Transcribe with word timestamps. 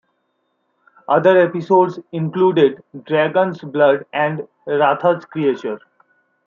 Other 1.07 1.37
episodes 1.37 1.99
included 2.11 2.81
"Dragon's 3.03 3.59
Blood" 3.61 4.07
and 4.13 4.47
"Ratha's 4.65 5.25
Creature". 5.25 5.77